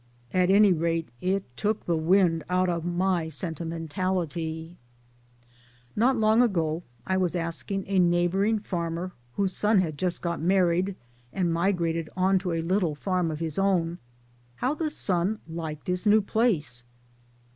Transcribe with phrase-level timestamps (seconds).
[0.33, 4.75] At any rate it took the wind out of my sentimentality!
[5.95, 10.41] Not long ago I was asking 1 a neighboring farmer whose son had just got
[10.41, 10.95] married
[11.31, 13.99] and migrated on to a little farm of his own
[14.55, 16.83] how the son" liked his new place."